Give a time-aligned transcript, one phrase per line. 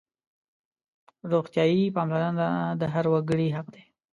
[1.31, 2.47] روغتیايي پاملرنه
[2.81, 3.83] د هر وګړي حق دی.